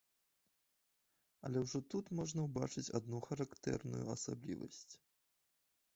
Але 1.49 1.57
ўжо 1.65 1.79
тут 1.93 2.05
можна 2.21 2.39
ўбачыць 2.47 2.87
адну 3.01 3.19
характэрную 3.29 4.03
асаблівасць. 4.19 4.93